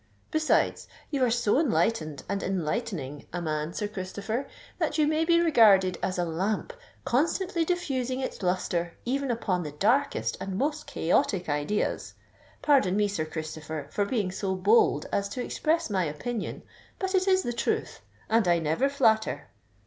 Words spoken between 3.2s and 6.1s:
a man, Sir Christopher, that you may be regarded